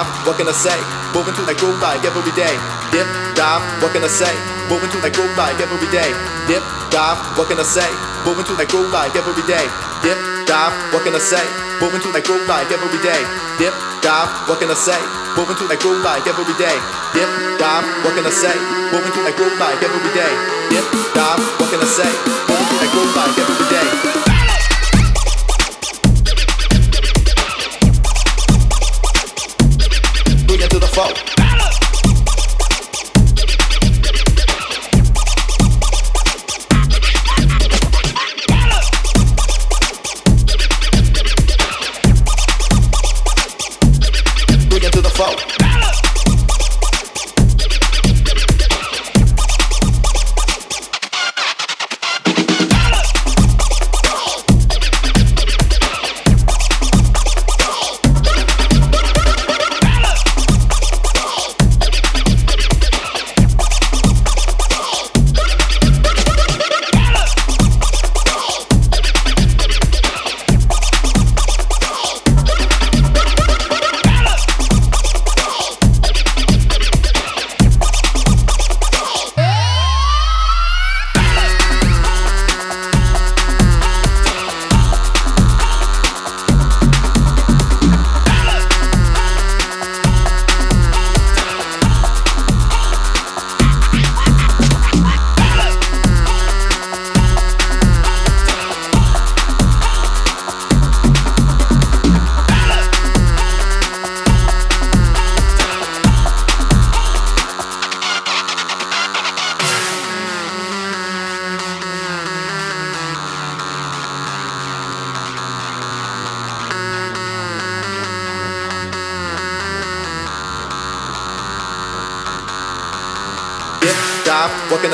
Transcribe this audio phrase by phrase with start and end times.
[0.00, 0.76] dive, what can I say?
[1.12, 2.54] Moving to that groove like every day.
[2.92, 4.32] Dip, dive, what can I say?
[4.72, 6.10] Moving to that groove like every day.
[6.48, 7.88] Dip, dive, what can I say?
[8.24, 9.66] Moving to that groove like every day.
[10.00, 10.16] Dip,
[10.48, 11.44] dive, what can I say?
[11.80, 13.20] Moving to that groove like every day.
[13.60, 15.00] Dip, dive, what can I say?
[15.36, 16.76] Moving to that groove like every day.
[17.12, 18.56] Dip, dive, what can I say?
[18.94, 20.32] Moving to that groove like every day.
[20.72, 22.10] Dip, dive, what can I say?
[22.48, 24.09] Moving to that groove like every day.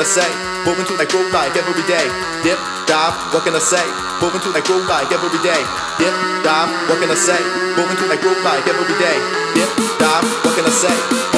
[0.07, 0.31] Say?
[0.63, 2.07] Moving to that groove like every day.
[2.39, 3.83] Dip, dive, what can I say?
[4.23, 5.61] Moving to that groove like every day.
[5.99, 6.15] Dip,
[6.47, 7.39] dive, what can I say?
[7.75, 9.17] Moving to that groove like every day.
[9.53, 11.36] Dip, dive, what can I say?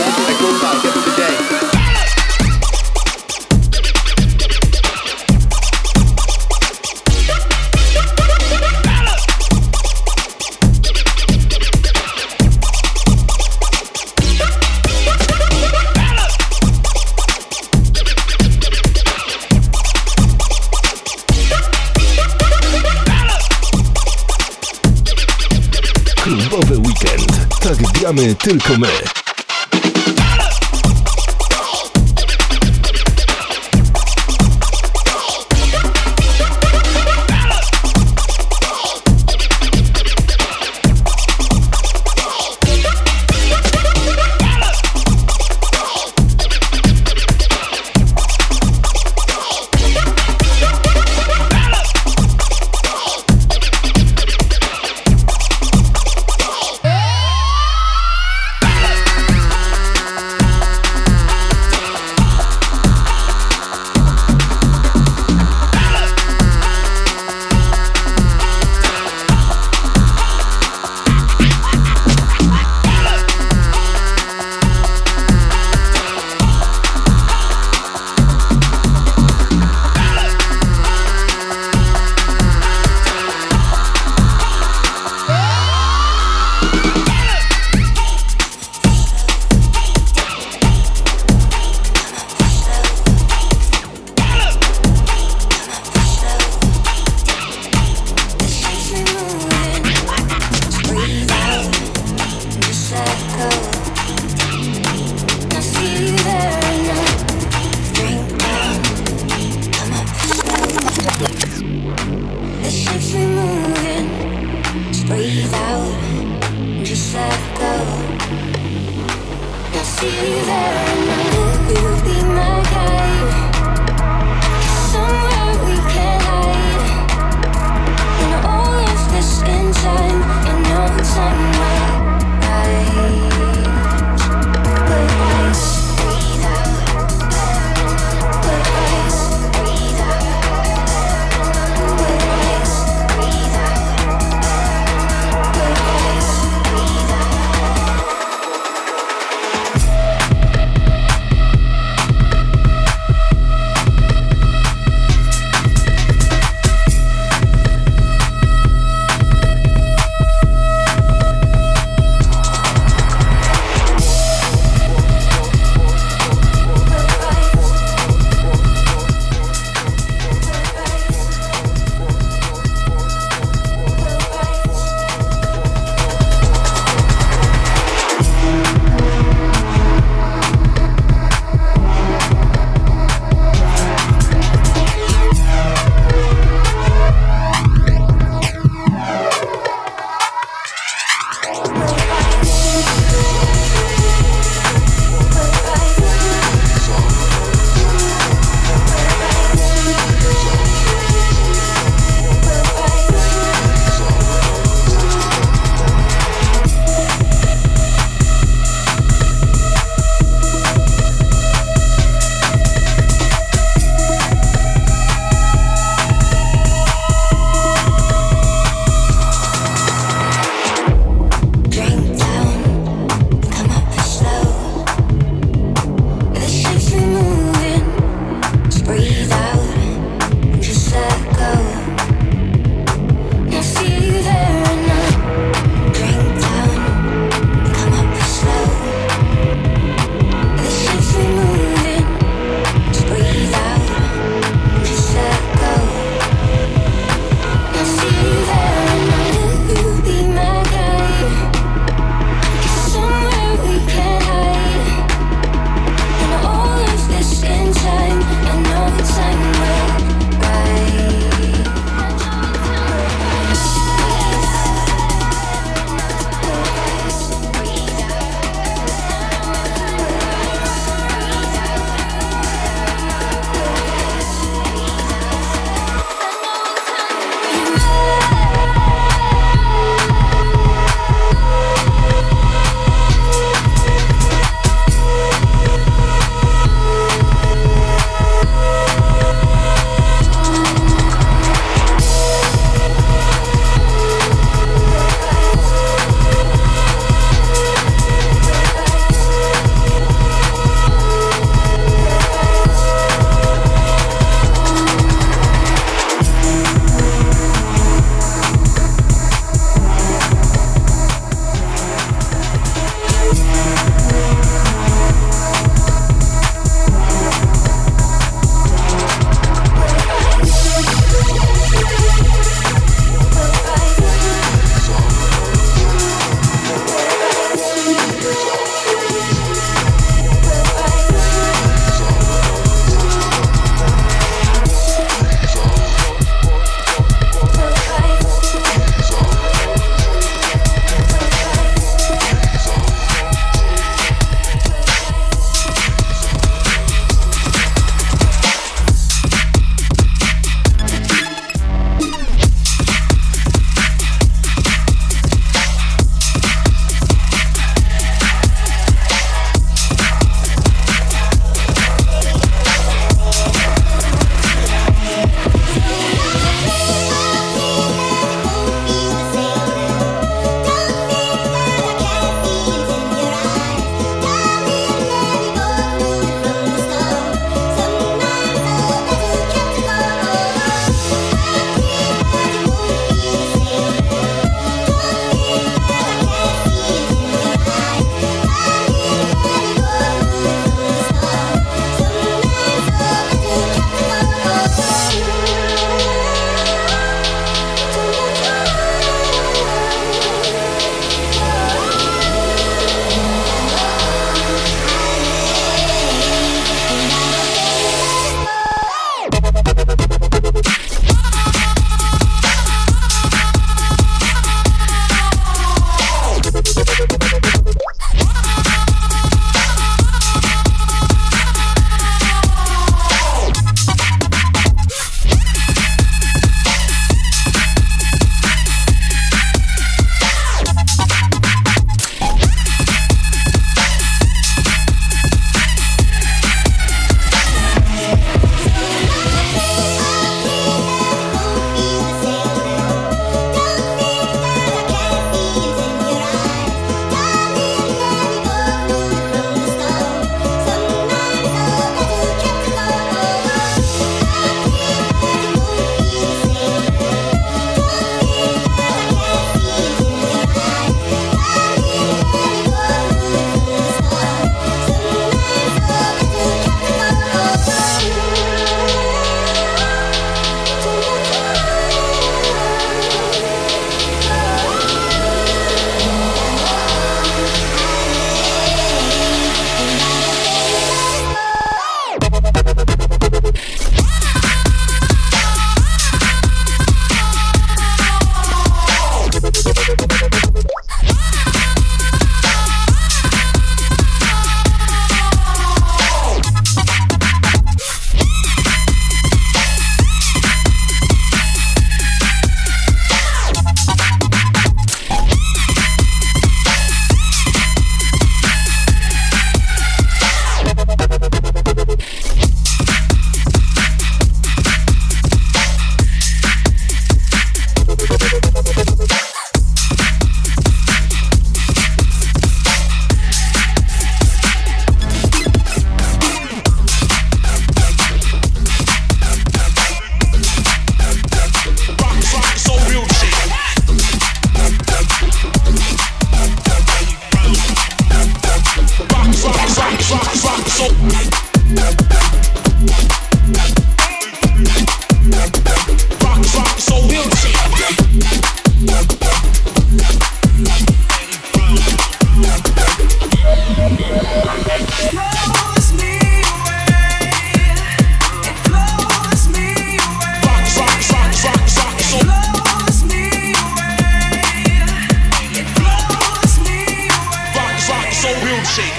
[28.27, 29.18] Tylko my.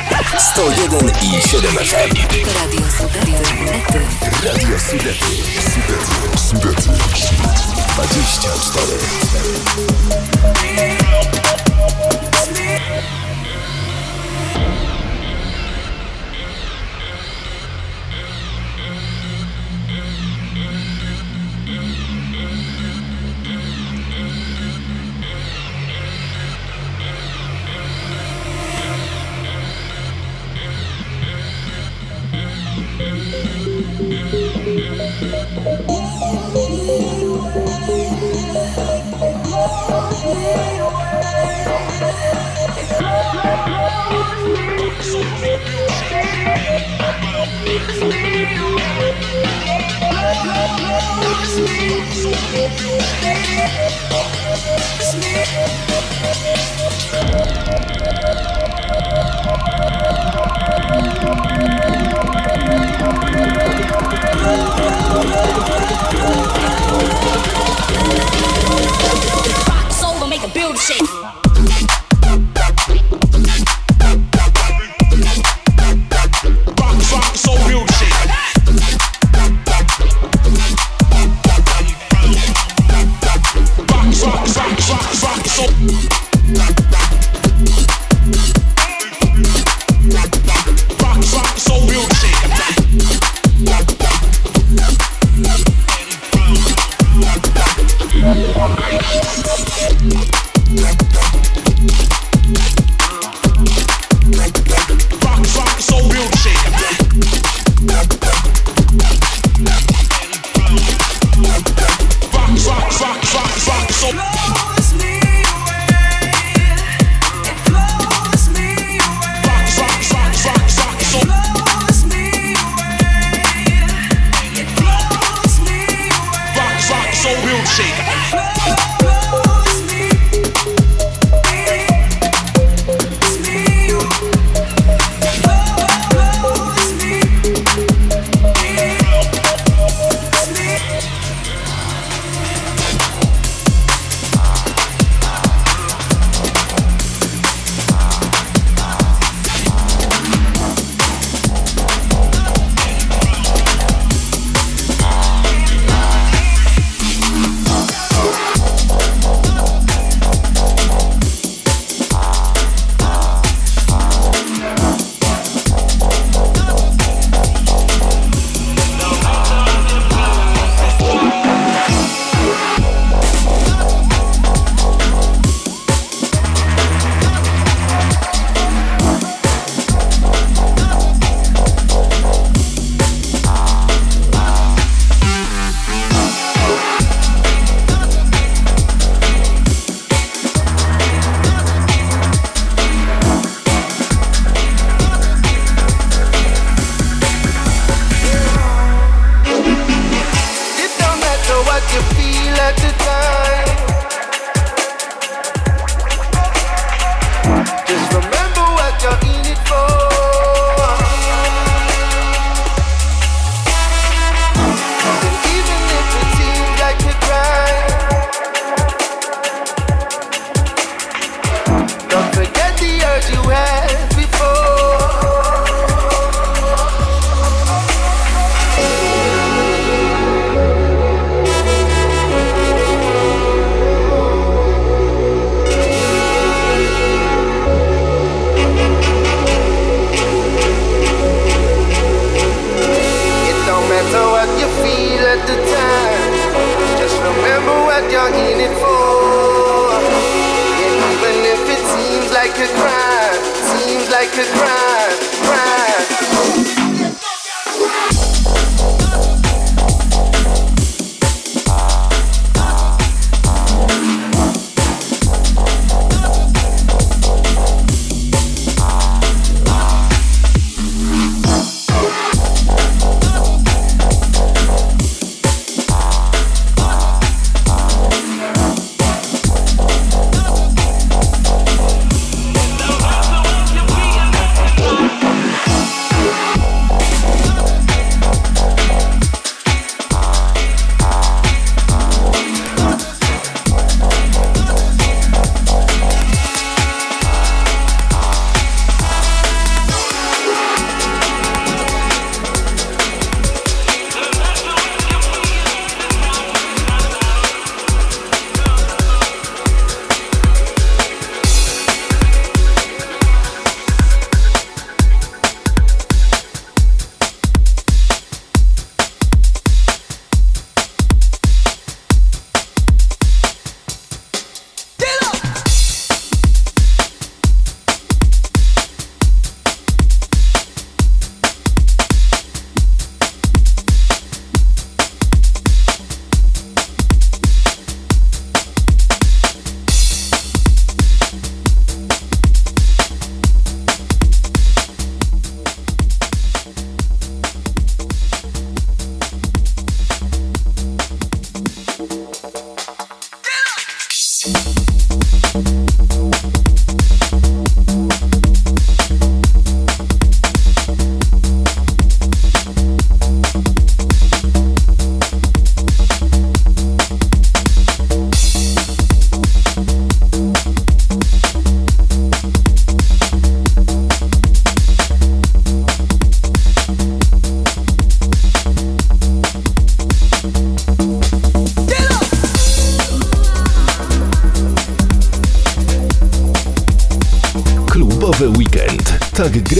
[0.00, 2.14] 101 i 7 FM.
[2.54, 3.34] Radio Sudety.
[4.42, 5.42] Radio Sudety.
[5.60, 6.14] Sudety.
[6.36, 6.90] Sudety.
[11.00, 11.39] 24.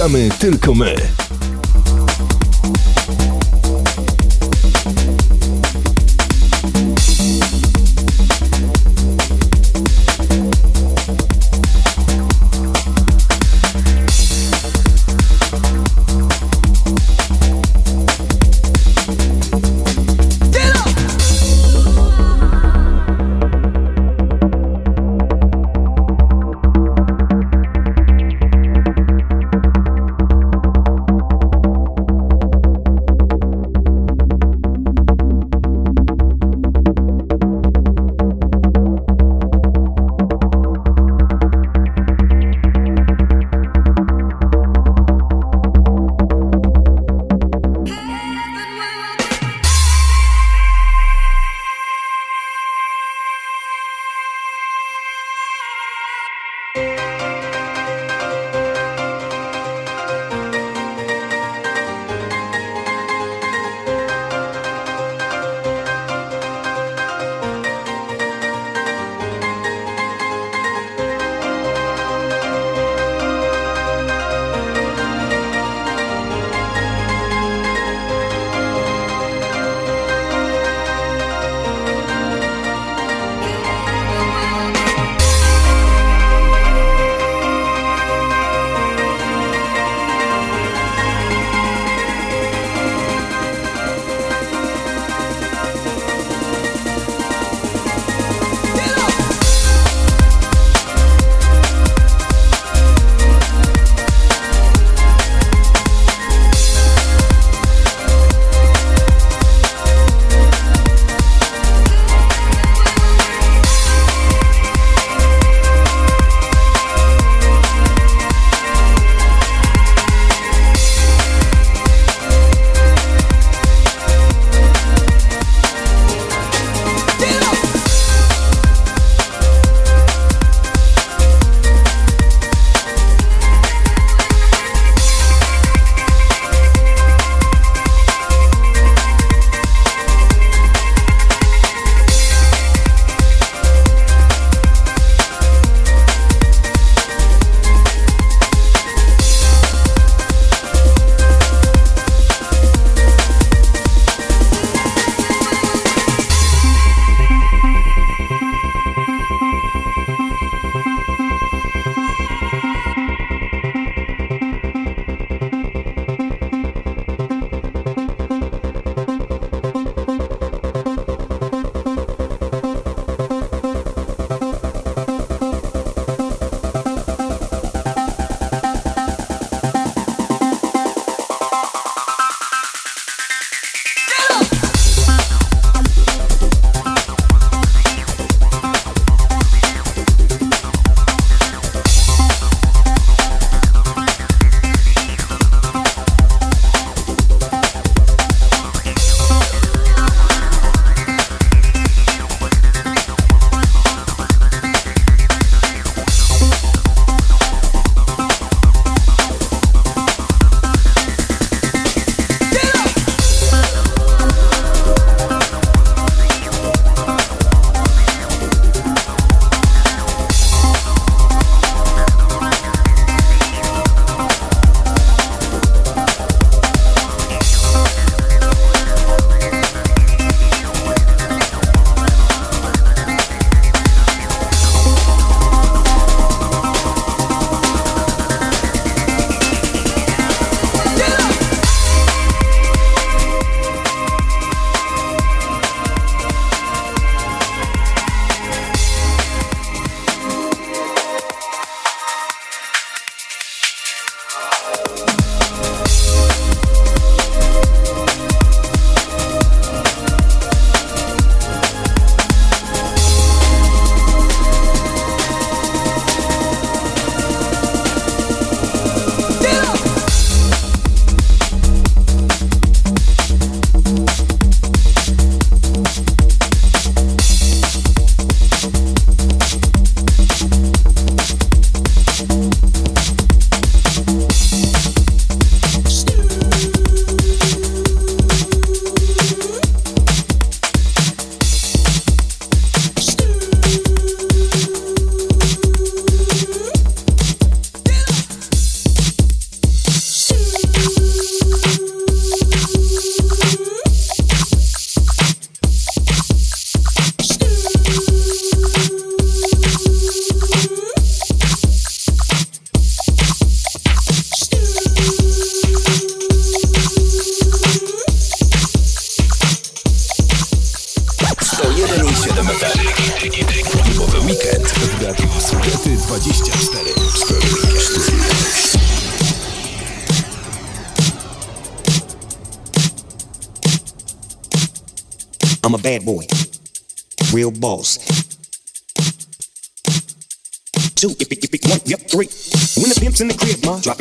[0.01, 1.00] gramy tylko my.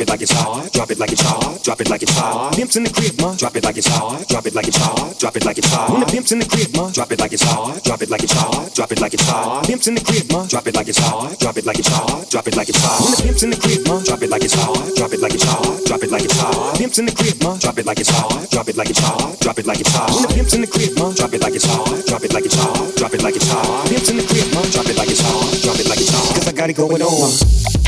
[0.00, 2.54] Drop it like it's hot, drop it like it's hot, drop it like it's hot.
[2.56, 5.18] Pimp's in the crib, ma, drop it like it's hot, drop it like it's hot,
[5.18, 5.90] drop it like it's hot.
[5.90, 8.22] When the pimp's in the crib, ma, drop it like it's hot, drop it like
[8.22, 9.66] it's hot, drop it like it's hot.
[9.66, 12.30] Pimp's in the crib, ma, drop it like it's hot, drop it like it's hot,
[12.30, 13.00] drop it like it's hot.
[13.02, 15.34] When the pimp's in the crib, ma, drop it like it's hot, drop it like
[15.34, 16.78] it's hot, drop it like it's hot.
[16.78, 19.36] Pimp's in the crib, ma, drop it like it's hot, drop it like it's hot,
[19.40, 20.08] drop it like it's hot.
[20.16, 22.46] When the pimp's in the crib, ma, drop it like it's hot, drop it like
[22.48, 23.88] it's hot, drop it like it's hot.
[23.92, 26.34] Pimp's in the crib, ma, drop it like it's hot, drop it like it's hot.
[26.40, 27.79] Cause I got it going on.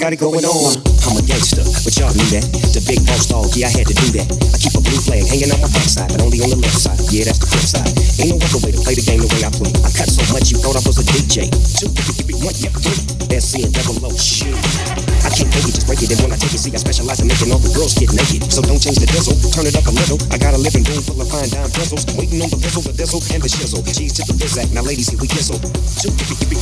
[0.00, 0.80] Got it going on.
[1.04, 2.40] I'm a gangster, but y'all knew that.
[2.72, 4.32] The big boss dog, yeah, I had to do that.
[4.32, 6.96] I keep a blue flag hanging on my backside, but only on the left side.
[7.12, 7.92] Yeah, that's the flip side.
[8.16, 9.68] Ain't no other way to play the game the way I play.
[9.84, 11.52] I cut so much you thought I was a DJ.
[11.76, 11.92] Two,
[12.40, 12.96] one, yeah, three.
[13.36, 14.56] SC and double O, shoot.
[15.20, 16.10] I can't make it, just break it.
[16.10, 18.48] And when I take it, see, I specialize in making all the girls get naked.
[18.48, 20.16] So don't change the diesel, turn it up a little.
[20.32, 22.08] I got a living room full of fine dime bristles.
[22.16, 23.84] Waiting on the whistle, the diesel, and the shizzle.
[23.84, 25.60] Cheese to the bizac, now ladies, here we kizzle.
[26.00, 26.10] Two,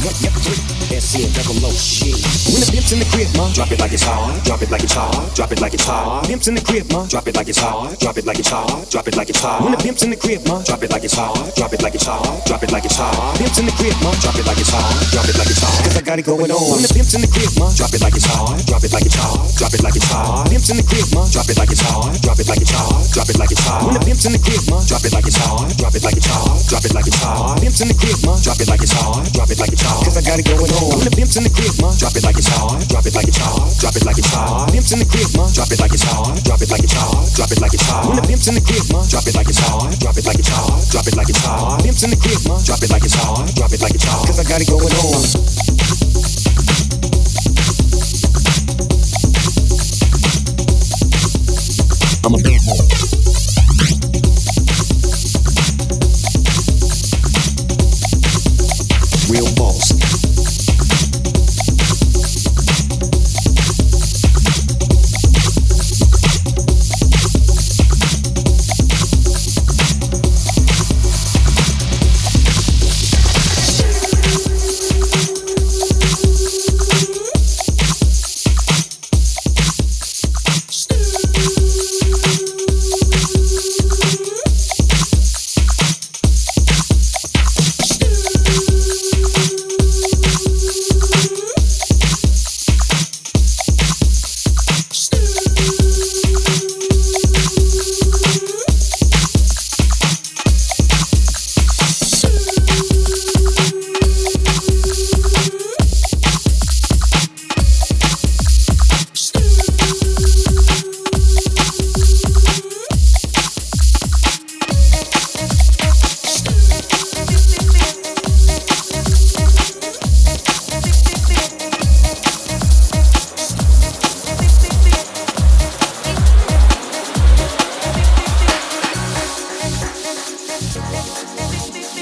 [0.03, 0.59] one, yeah, three.
[0.99, 2.19] SC and double O, shit.
[2.51, 4.85] When the pimp's in the crib, ma, drop it like it's hard, drop it like
[4.85, 6.27] it's hard, drop it like it's hard.
[6.27, 8.89] Pimps in the crib, ma, drop it like it's hard, drop it like it's hard,
[8.91, 9.65] drop it like it's hard.
[9.65, 11.95] When the pimp's in the crib, ma, drop it like it's hard, drop it like
[11.95, 13.39] it's hard, drop it like it's hard.
[13.39, 15.85] Pimps in the crib, ma, drop it like it's hard, drop it like it's hard.
[15.85, 16.65] Cause I got it going on.
[16.73, 19.05] When the pimp's in the crib, ma, drop it like it's hard, drop it like
[19.05, 20.49] it's hard, drop it like it's hard.
[20.49, 23.03] Pimps in the crib, ma, drop it like it's hard, drop it like it's hard,
[23.11, 23.85] drop it like it's hard.
[23.85, 26.17] When the pimp's in the crib, ma, drop it like it's hard, drop it like
[26.17, 27.58] it's hard, drop it like it's hard.
[27.79, 30.03] Pimps in the crib, ma, drop it like it's hard, drop it like it's hard.
[30.03, 30.99] Cause I got it going on.
[30.99, 33.31] When the pimp's in the crib, ma, drop it like it's hard, drop it like
[33.31, 34.67] it's hard, drop it like it's hard.
[34.75, 37.23] Pimps in the crib, ma, drop it like it's hard, drop it like it's hard,
[37.39, 38.11] drop it like it's hard.
[38.11, 40.43] When the pimp's in the crib, ma, drop it like it's hard, drop it like
[40.43, 41.79] it's hard, drop it like it's hard.
[41.87, 44.27] Pimps in the crib, ma, drop it like it's hard, drop it like it's hard.
[44.27, 46.38] Cause I got it going on.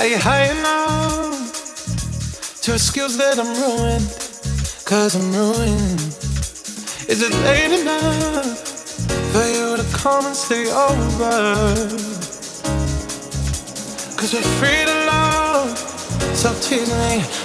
[0.00, 1.52] Are you high enough
[2.62, 4.08] to skills that I'm ruined?
[4.86, 6.00] Cause I'm ruined.
[7.06, 8.58] Is it late enough
[9.30, 11.84] for you to come and stay over?
[14.16, 15.76] Cause we're free to love,
[16.34, 17.39] so tease me.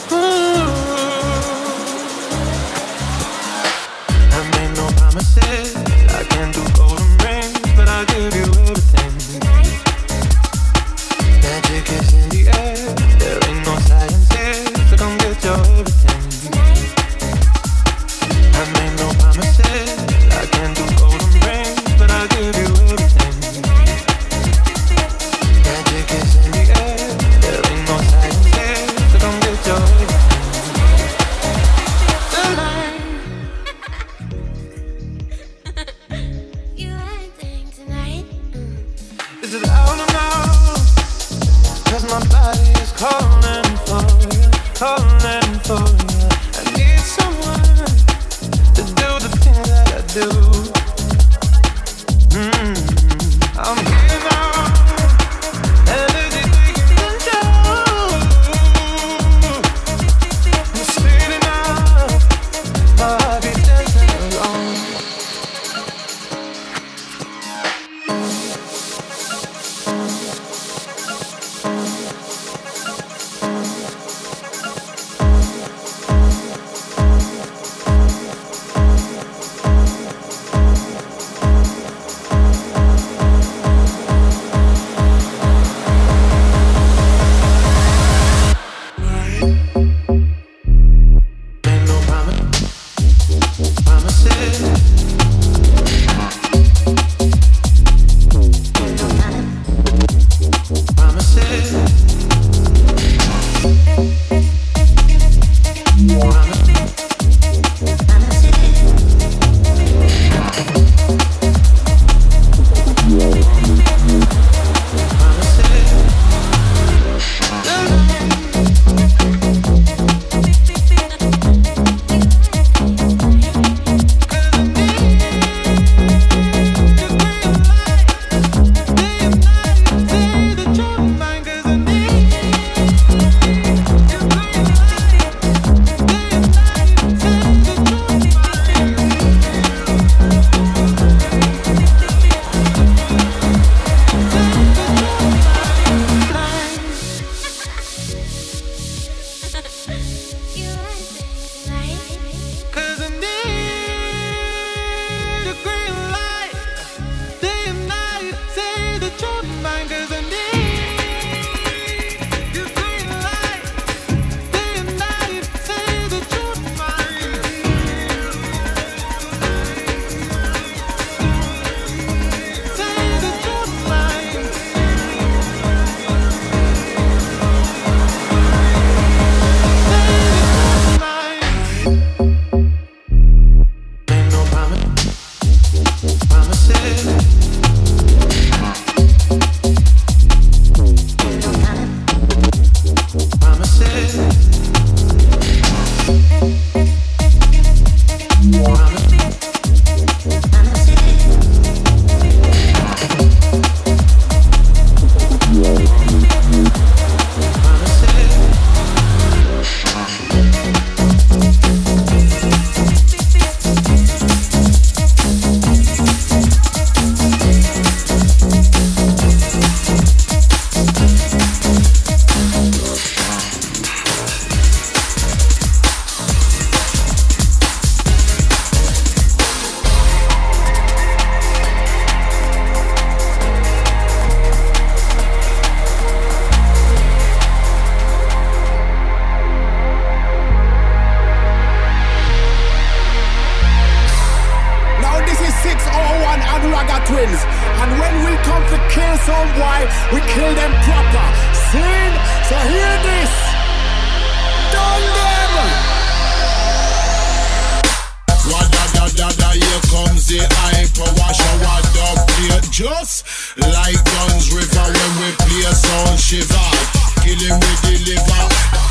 [267.40, 268.16] dealing with the.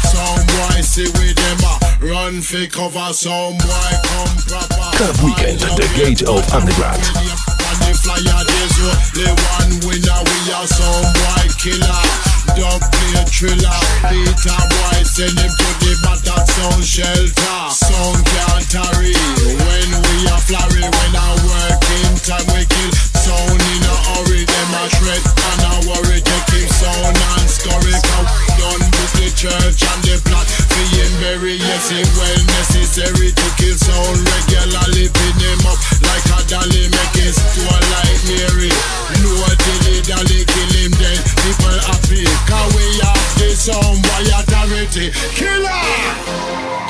[0.04, 1.74] Some boy see them a
[2.04, 3.12] run for cover.
[3.12, 5.24] Some boy come proper.
[5.24, 7.02] Weekend, the gate of underground.
[7.74, 12.02] The flyer uh, one winner we are some boy killer.
[12.54, 13.80] Don't play thriller.
[14.08, 17.60] Peter boy send him to the battle sound shelter.
[18.30, 19.16] Can't tarry
[19.58, 20.84] when we are flurry.
[20.84, 25.62] When I work in time we kill town in a hurry, them a threat and
[25.64, 26.20] a worry.
[26.20, 28.28] They keep sound and scurry out.
[28.60, 30.44] Done with the church and the plot.
[30.76, 35.08] Being very yes, it well necessary to keep sound regularly.
[35.08, 38.72] Pin him up like a dolly, make it to a light Mary.
[39.24, 41.20] No a dilly dolly, kill him dead.
[41.40, 43.24] People happy, cause we have
[43.64, 45.84] some boy a dirty killer.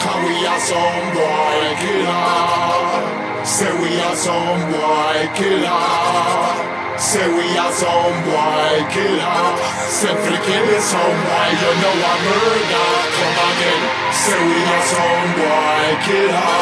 [0.03, 3.47] Can we are some boy killer?
[3.47, 6.99] Say we are some boy killer.
[6.99, 9.55] Say we are some boy killer.
[9.87, 12.91] Say freaking is some boy, you know I murder.
[13.14, 13.83] Come again.
[14.11, 16.55] Say we are some boy killer.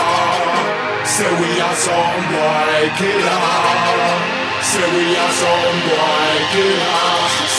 [1.09, 4.42] Say we are some boy killer.
[4.71, 6.83] Ser vi er som breaking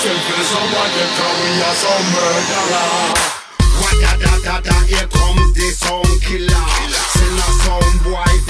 [0.02, 2.84] Selfies som bare tar vi er som mördare
[4.02, 6.66] Da-da-da-da, Here comes the som killer
[7.14, 8.48] Sender som wife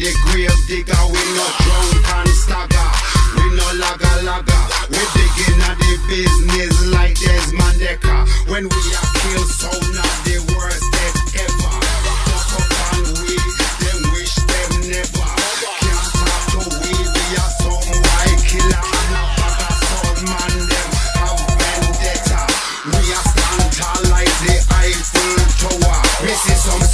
[0.00, 2.88] the grave digger, We no drunk and stagger
[3.36, 4.64] We no lager lager.
[4.92, 8.16] We dig in the business like Desmond Mandeka
[8.48, 11.21] When we are killed so not the worst
[26.44, 26.91] It's on